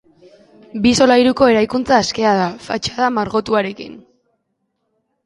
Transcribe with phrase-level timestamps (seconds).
[0.85, 3.93] Bi solairuko eraikuntza askea da, fatxada margotuarekin.